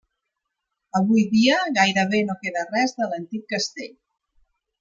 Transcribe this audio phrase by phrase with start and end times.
[0.99, 3.97] Avui dia gairebé no queda res de l'antic castell.